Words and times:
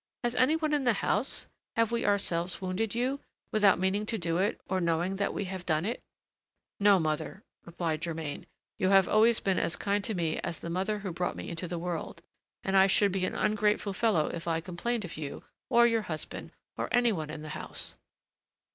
Has 0.23 0.33
any 0.33 0.55
one 0.55 0.73
in 0.73 0.83
the 0.83 0.93
house, 0.93 1.45
have 1.75 1.91
we 1.91 2.03
ourselves 2.07 2.59
wounded 2.59 2.95
you, 2.95 3.19
without 3.51 3.77
meaning 3.77 4.07
to 4.07 4.17
do 4.17 4.39
it 4.39 4.59
or 4.67 4.81
knowing 4.81 5.17
that 5.17 5.31
we 5.31 5.45
had 5.45 5.63
done 5.67 5.85
it?" 5.85 6.01
"No, 6.79 6.97
mother," 6.97 7.43
replied 7.65 8.01
Germain, 8.01 8.47
"you 8.79 8.89
have 8.89 9.07
always 9.07 9.39
been 9.39 9.59
as 9.59 9.75
kind 9.75 10.03
to 10.03 10.15
me 10.15 10.39
as 10.39 10.59
the 10.59 10.71
mother 10.71 10.97
who 10.97 11.11
brought 11.11 11.35
me 11.35 11.49
into 11.49 11.67
the 11.67 11.77
world, 11.77 12.23
and 12.63 12.75
I 12.75 12.87
should 12.87 13.11
be 13.11 13.25
an 13.25 13.35
ungrateful 13.35 13.93
fellow 13.93 14.25
if 14.29 14.47
I 14.47 14.59
complained 14.59 15.05
of 15.05 15.17
you, 15.17 15.43
or 15.69 15.85
your 15.85 16.01
husband, 16.01 16.49
or 16.77 16.89
any 16.91 17.11
one 17.11 17.29
in 17.29 17.43
the 17.43 17.49
house." 17.49 17.95